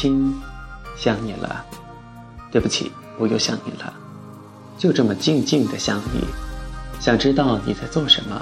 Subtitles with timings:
[0.00, 0.34] 亲，
[0.96, 1.62] 想你了。
[2.50, 3.92] 对不起，我又想你了。
[4.78, 6.24] 就这么静静的想你，
[6.98, 8.40] 想知道你在做什么，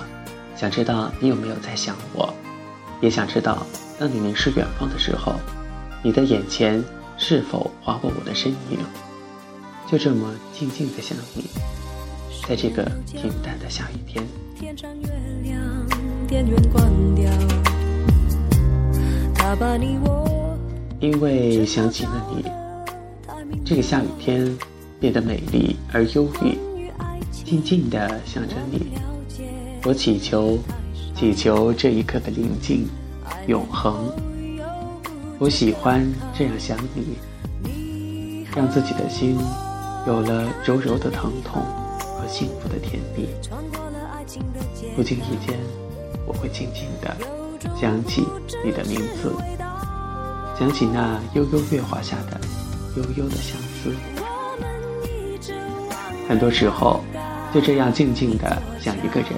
[0.55, 2.33] 想知道你有没有在想我，
[3.01, 3.67] 也想知道
[3.99, 5.35] 当你凝视远方的时候，
[6.01, 6.81] 你的眼前
[7.17, 8.79] 是否划过我的身影。
[9.91, 11.51] 就这么静静的想你，
[12.47, 14.25] 在这个平淡的下雨天。
[21.01, 22.45] 因为想起了你，
[23.65, 24.57] 这个下雨天
[24.99, 26.59] 变得美丽而忧郁。
[27.31, 28.89] 静静地想着你，
[29.85, 30.59] 我祈求，
[31.15, 32.87] 祈求这一刻的宁静，
[33.47, 34.13] 永恒。
[35.39, 36.05] 我喜欢
[36.37, 39.39] 这样想你，让自己的心
[40.07, 41.63] 有了柔柔的疼痛
[42.01, 43.29] 和幸福的甜蜜。
[44.97, 45.57] 不经意间，
[46.27, 47.17] 我会静静地
[47.81, 48.25] 想起
[48.65, 49.33] 你的名字。
[50.59, 52.41] 想起那悠悠月华下的
[52.97, 53.95] 悠悠的相思，
[56.29, 57.05] 很多时候
[57.55, 59.31] 就这样静静的想一个人，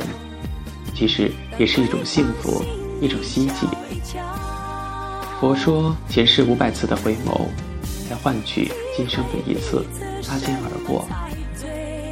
[0.95, 2.65] 其实也是一种幸福，
[3.03, 3.69] 一种希冀。
[5.39, 7.49] 佛说前世五百次的回眸，
[8.09, 9.85] 才换取今生的一次
[10.23, 11.07] 擦肩而过。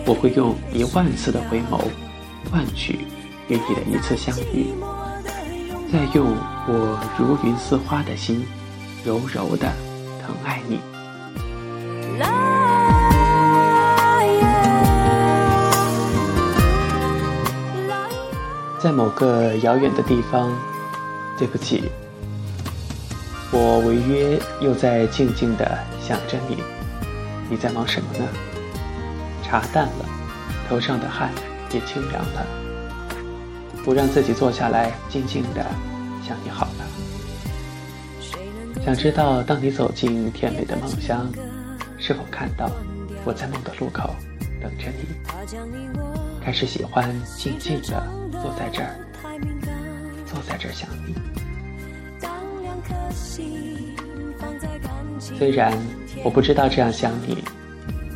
[0.04, 1.82] 我会用一万次的回眸，
[2.50, 2.98] 换取
[3.48, 4.66] 与你的一次相遇，
[5.90, 6.26] 再用
[6.66, 8.44] 我如云似花的心。
[9.04, 9.72] 柔柔的
[10.20, 10.80] 疼爱你，
[18.78, 20.52] 在某个遥远的地方，
[21.38, 21.90] 对不起，
[23.52, 26.62] 我违约又在静静的想着你。
[27.48, 28.24] 你在忙什么呢？
[29.42, 30.04] 茶淡了，
[30.68, 31.30] 头上的汗
[31.72, 32.46] 也清凉了。
[33.84, 35.64] 不让自己坐下来，静静的
[36.26, 36.84] 想你好了。
[38.88, 41.30] 想知道，当你走进甜美的梦乡，
[41.98, 42.70] 是否看到
[43.22, 44.16] 我在梦的路口
[44.62, 45.04] 等着你？
[46.42, 48.96] 开始喜欢静静的坐在这儿，
[50.24, 51.14] 坐在这儿想你。
[55.20, 55.76] 虽然
[56.24, 57.44] 我不知道这样想你，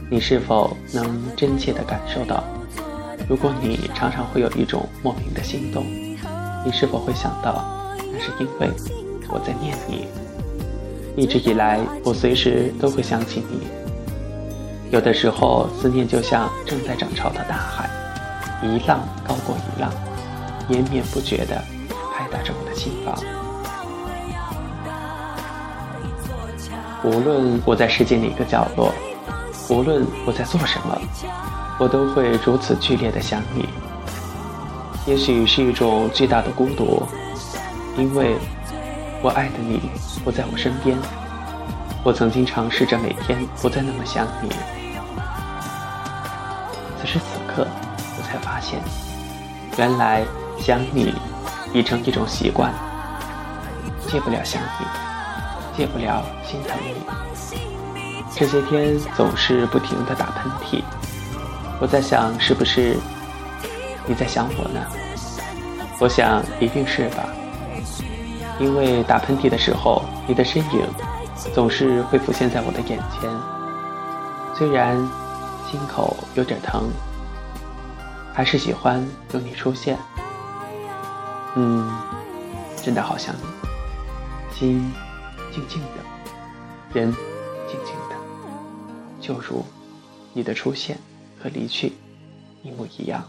[0.09, 2.43] 你是否能真切的感受到？
[3.29, 5.85] 如果你常常会有一种莫名的心动，
[6.65, 7.63] 你是否会想到，
[8.11, 8.71] 那是因为
[9.29, 10.09] 我在念你？
[11.15, 13.61] 一直以来，我随时都会想起你。
[14.91, 17.91] 有的时候，思念就像正在涨潮的大海，
[18.63, 19.93] 一浪高过一浪，
[20.71, 21.63] 延绵不绝地
[22.15, 23.15] 拍打着我的心房。
[27.05, 28.91] 无论我在世界哪个角落，
[29.69, 30.99] 无论我在做什么，
[31.79, 33.69] 我都会如此剧烈地想你。
[35.07, 37.03] 也许是一种巨大的孤独，
[37.99, 38.35] 因为。
[39.23, 39.81] 我爱的你
[40.25, 40.99] 不在我身边，
[42.03, 44.49] 我曾经尝试着每天不再那么想你。
[47.01, 47.65] 此时此刻，
[48.19, 48.81] 我才发现，
[49.79, 50.25] 原来
[50.59, 51.15] 想你
[51.73, 52.75] 已成一种习惯，
[54.09, 56.97] 戒不了想你，戒不了心疼你。
[58.35, 60.83] 这些天总是不停的打喷嚏，
[61.81, 62.97] 我在想，是不是
[64.05, 64.81] 你在想我呢？
[66.01, 67.25] 我想一定是吧。
[68.63, 70.87] 因为打喷嚏的时候，你的身影
[71.53, 73.29] 总是会浮现在我的眼前。
[74.55, 74.97] 虽然
[75.69, 76.89] 心口有点疼，
[78.33, 79.99] 还是喜欢有你出现。
[81.57, 81.91] 嗯，
[82.77, 83.43] 真的好想你，
[84.55, 84.93] 心
[85.51, 87.13] 静静的，人
[87.67, 88.17] 静静的，
[89.21, 89.65] 就如
[90.33, 90.97] 你的出现
[91.43, 91.93] 和离去
[92.63, 93.25] 一模一样。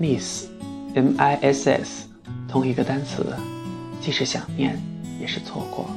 [0.00, 2.08] Miss，m i s s，
[2.48, 3.36] 同一个单词，
[4.00, 4.80] 既是想念，
[5.20, 5.90] 也是错过。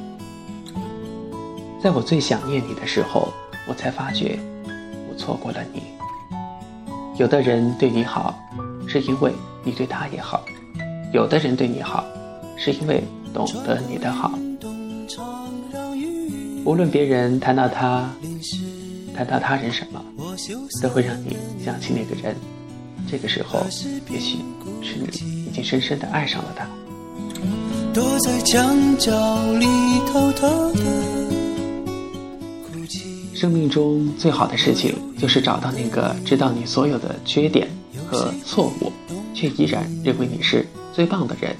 [1.82, 3.32] 在我最想念你的时候，
[3.66, 4.38] 我才发觉
[5.10, 5.82] 我错过了你。
[7.16, 8.38] 有的人对你好，
[8.86, 10.40] 是因为你对他也好；
[11.12, 12.04] 有的人对你好，
[12.56, 13.02] 是因为
[13.32, 14.38] 懂得你的好。
[16.66, 18.10] 无论别人谈到他，
[19.16, 20.04] 谈到他人什么，
[20.82, 22.36] 都会让你想起那个人。
[23.14, 23.64] 这个时候，
[24.10, 24.38] 也许
[24.82, 25.06] 是你
[25.46, 26.66] 已经深深的爱上了他。
[33.32, 37.68] 生命中最好的事情，就是找到那个知道你所有的缺点
[38.10, 38.90] 和错误，
[39.32, 41.54] 却依然认为你是最棒的人。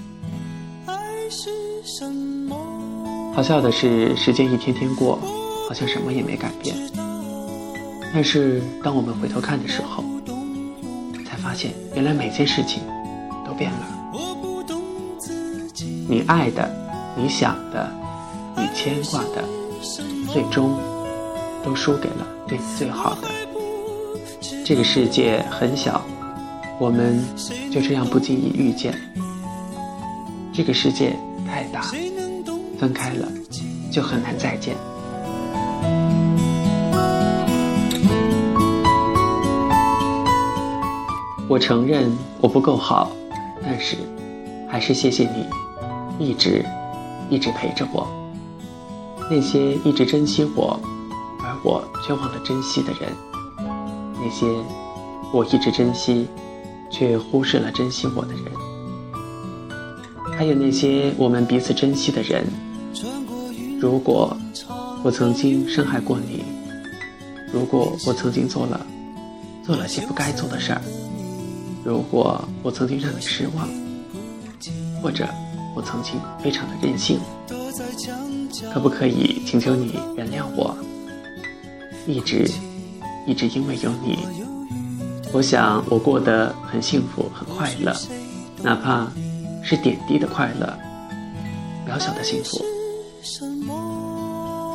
[3.33, 5.21] 好笑的是，时间一天天过，
[5.69, 6.75] 好像什么也没改变。
[8.13, 10.03] 但是，当我们回头看的时候，
[11.95, 12.83] 原来每件事情
[13.47, 13.79] 都变了。
[16.09, 16.71] 你爱的，
[17.17, 17.91] 你想的，
[18.57, 19.45] 你牵挂的，
[20.33, 20.79] 最终
[21.65, 23.29] 都输给了对你最好的。
[24.65, 26.03] 这个世界很小，
[26.79, 27.23] 我们
[27.71, 28.93] 就这样不经意遇见；
[30.53, 31.17] 这个世界
[31.47, 31.83] 太大，
[32.79, 33.29] 分开了
[33.91, 34.75] 就很难再见。
[41.55, 42.11] 我承认
[42.41, 43.13] 我不够好，
[43.63, 43.97] 但是
[44.69, 45.47] 还是谢谢你。
[46.19, 46.67] 一直，
[47.31, 48.09] 一直陪着我。
[49.31, 50.81] 那些一直珍惜我，
[51.45, 53.09] 而我却忘了珍惜的人；
[54.21, 54.45] 那些
[55.33, 56.27] 我一直珍惜，
[56.91, 58.47] 却忽视了珍惜我的人；
[60.37, 62.45] 还有那些我们彼此珍惜的人。
[63.81, 64.37] 如果
[65.05, 66.43] 我曾经伤害过你，
[67.53, 68.85] 如果我曾经做了
[69.65, 70.81] 做了些不该做的事儿，
[71.85, 73.69] 如果我曾经让你失望，
[75.03, 75.29] 或者……
[75.77, 77.19] 我曾经非常的任性，
[78.73, 80.73] 可不可以请求你原谅我？
[82.07, 82.49] 一直，
[83.27, 84.21] 一直因为有你，
[85.33, 87.93] 我想我过得很幸福很快乐，
[88.63, 89.09] 哪怕
[89.65, 90.79] 是点滴的快乐，
[91.89, 92.65] 渺小的幸福。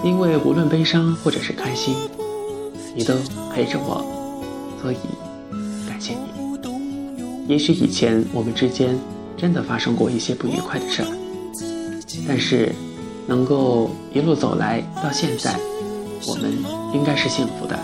[0.03, 1.95] 因为无论悲伤或者是开心，
[2.93, 3.13] 你都
[3.53, 4.03] 陪着我，
[4.81, 4.97] 所以
[5.87, 6.38] 感谢你。
[7.49, 8.97] 也许以前我们之间。
[9.39, 11.07] 真的发生过一些不愉快的事儿，
[12.27, 12.75] 但是
[13.25, 15.57] 能够一路走来到现在，
[16.27, 16.51] 我们
[16.93, 17.79] 应该是幸福的。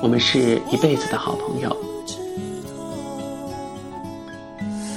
[0.00, 1.76] 我们是一辈子的好朋友。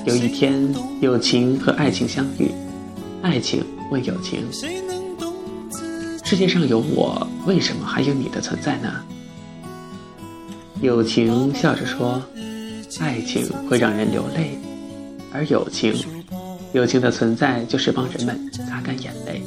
[0.06, 0.72] 有一天，
[1.02, 2.52] 友情和爱情相遇，
[3.24, 4.48] 爱情问友情：
[6.24, 9.04] 世界上有我，为什么还有你的存在呢？
[10.82, 12.22] 友情笑着说：
[13.00, 14.58] 爱情会让人流泪。
[15.32, 15.94] 而友情，
[16.74, 19.42] 友情的存在就是帮人们擦干眼泪。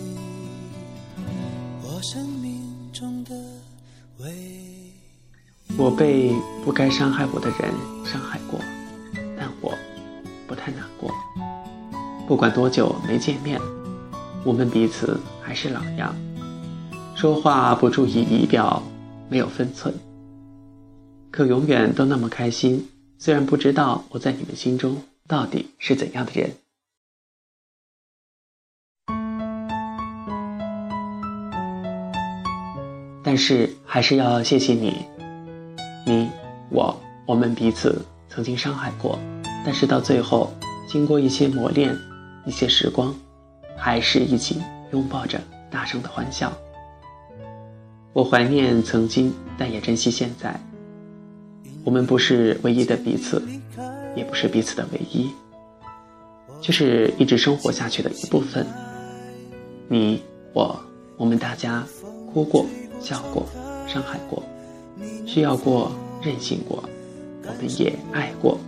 [5.79, 6.33] 我被
[6.65, 7.73] 不该伤害我的人
[8.05, 8.59] 伤害过，
[9.39, 9.73] 但我
[10.47, 11.13] 不太难过。
[12.27, 13.61] 不管多久没见面，
[14.43, 16.15] 我们彼此还是老样，
[17.15, 18.83] 说话不注意仪表，
[19.29, 19.95] 没有分寸，
[21.31, 22.85] 可永远都那么开心。
[23.19, 25.03] 虽然不知道我在你们心中。
[25.29, 26.53] 到底是怎样的人？
[33.25, 35.05] 但是还是要谢谢你，
[36.07, 36.31] 你
[36.71, 36.97] 我
[37.27, 39.19] 我们彼此曾经伤害过，
[39.65, 40.55] 但是到最后，
[40.89, 41.93] 经过一些磨练，
[42.47, 43.13] 一些时光，
[43.77, 44.63] 还是一起
[44.93, 46.57] 拥抱着，大声的欢笑。
[48.13, 50.57] 我怀念曾经，但也珍惜现在。
[51.87, 53.43] 我们不是唯一的彼此。
[54.17, 55.29] 也不是彼此的唯一，
[56.63, 58.67] 就是一直生活下去的一部分。
[59.89, 60.23] 你
[60.55, 60.75] 我
[61.19, 61.87] 我们大家
[62.33, 62.65] 哭过、
[62.99, 63.47] 笑过、
[63.87, 64.43] 伤害过，
[65.27, 65.93] 需要过、
[66.23, 66.83] 任性过，
[67.43, 68.59] 我们也爱过、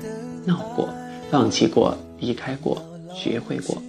[0.44, 0.90] 闹过、
[1.30, 2.76] 放弃过、离开过、
[3.14, 3.82] 学会过。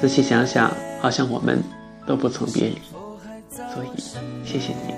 [0.00, 0.72] 仔细想想，
[1.02, 1.62] 好像我们
[2.06, 2.78] 都不曾别离。
[3.50, 3.88] 所以，
[4.46, 4.94] 谢谢你。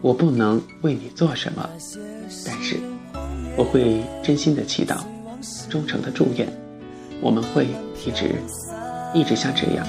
[0.00, 1.68] 我不能为你做什么，
[2.46, 2.78] 但是。
[3.56, 4.96] 我会真心的祈祷，
[5.68, 6.48] 忠诚的祝愿，
[7.20, 7.68] 我们会
[8.04, 8.34] 一直
[9.14, 9.86] 一直像这样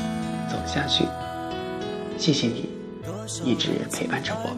[0.47, 1.03] 走下去。
[2.15, 2.69] 谢谢你，
[3.43, 4.55] 一直陪伴着我。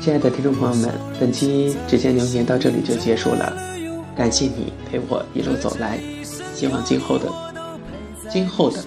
[0.00, 0.90] 亲爱的听众朋友们，
[1.20, 3.54] 本期指尖流年到这里就结束了，
[4.16, 6.00] 感谢你陪我一路走来，
[6.54, 7.28] 希望今后的、
[8.30, 8.82] 今后的、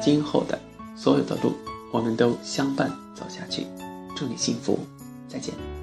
[0.00, 0.58] 今后的
[0.96, 1.52] 所有的路。
[1.92, 3.66] 我们都相伴走下去，
[4.14, 4.78] 祝你幸福，
[5.28, 5.79] 再见。